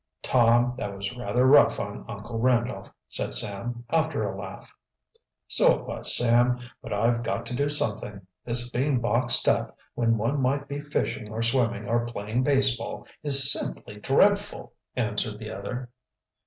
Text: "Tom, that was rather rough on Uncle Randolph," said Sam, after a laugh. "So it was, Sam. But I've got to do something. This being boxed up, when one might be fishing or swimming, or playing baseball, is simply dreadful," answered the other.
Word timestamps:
"Tom, 0.23 0.73
that 0.79 0.95
was 0.97 1.15
rather 1.15 1.45
rough 1.45 1.79
on 1.79 2.05
Uncle 2.07 2.39
Randolph," 2.39 2.89
said 3.07 3.35
Sam, 3.35 3.83
after 3.91 4.23
a 4.23 4.35
laugh. 4.35 4.73
"So 5.47 5.77
it 5.79 5.85
was, 5.85 6.15
Sam. 6.17 6.59
But 6.81 6.91
I've 6.91 7.21
got 7.21 7.45
to 7.45 7.55
do 7.55 7.69
something. 7.69 8.25
This 8.43 8.71
being 8.71 8.99
boxed 8.99 9.47
up, 9.47 9.77
when 9.93 10.17
one 10.17 10.41
might 10.41 10.67
be 10.67 10.81
fishing 10.81 11.29
or 11.29 11.43
swimming, 11.43 11.85
or 11.87 12.07
playing 12.07 12.41
baseball, 12.41 13.05
is 13.21 13.51
simply 13.51 13.97
dreadful," 13.99 14.73
answered 14.97 15.37
the 15.37 15.51
other. 15.51 15.91